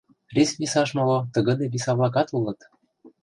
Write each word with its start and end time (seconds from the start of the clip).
Рис 0.35 0.51
висаш 0.59 0.89
моло 0.97 1.17
тыгыде 1.33 1.65
виса-влакат 1.73 2.27
улыт. 2.37 2.59